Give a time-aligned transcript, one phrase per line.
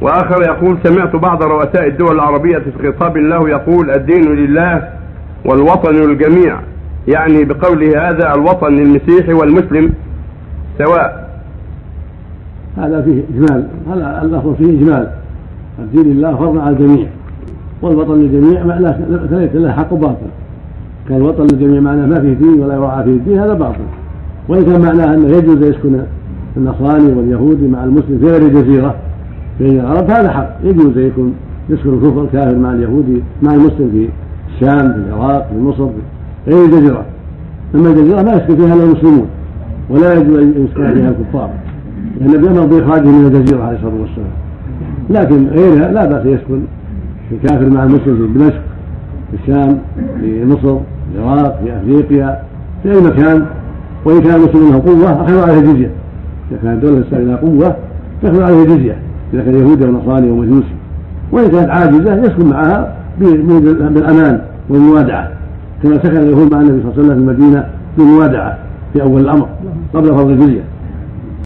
[0.00, 4.88] وآخر يقول سمعت بعض رؤساء الدول العربية في خطاب له يقول الدين لله
[5.44, 6.60] والوطن للجميع
[7.08, 9.92] يعني بقوله هذا الوطن للمسيحي والمسلم
[10.78, 11.30] سواء.
[12.76, 15.10] هذا فيه إجمال هذا اللفظ فيه إجمال.
[15.78, 17.06] الدين لله فرض على الجميع
[17.82, 18.64] والوطن للجميع
[19.30, 20.26] ليس له حق باطل.
[21.08, 23.84] كان الوطن للجميع معناه ما فيه دين ولا يراعى فيه الدين هذا باطل.
[24.48, 26.00] وإن كان معناه أنه يجوز يسكن
[26.56, 28.94] النصراني واليهودي مع المسلم في غير جزيرة
[29.60, 31.34] بين العرب هذا حق يجوز يكون
[31.70, 34.08] يسكن الكفر الكافر مع اليهودي مع المسلم في
[34.54, 35.86] الشام في العراق في مصر
[36.44, 37.04] في غير الجزيرة
[37.74, 39.26] أما الجزيرة ما يسكن فيها إلا المسلمون
[39.90, 41.50] ولا يجوز أن يسكن فيها الكفار
[42.20, 44.30] لأن النبي أمر بإخراجه من الجزيرة عليه الصلاة والسلام.
[45.10, 46.60] لكن غيرها لا بأس يسكن
[47.32, 48.62] الكافر مع المسلم في دمشق
[49.30, 49.78] في الشام
[50.20, 52.42] في مصر في العراق في أفريقيا
[52.82, 53.46] في أي مكان.
[54.04, 55.90] وإن كان المسلم له قوة اخذوا عليه الجزيه
[56.50, 57.76] إذا كانت الدولة الاسلاميه لها قوة
[58.24, 58.96] ياخذ عليه الجزيه
[59.34, 60.74] اذا كان يهودي أو نصراني أو مجوسي
[61.32, 65.30] وإن كانت عاجزة يسكن معها بالأمان والموادعة.
[65.82, 67.66] كما سكن اليهود مع النبي صلى الله عليه وسلم في المدينة
[67.98, 68.58] بالموادعة
[68.92, 69.48] في أول الأمر
[69.94, 70.60] قبل فرض الجزيه